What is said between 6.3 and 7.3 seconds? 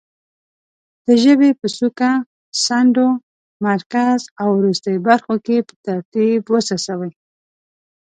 وڅڅوي.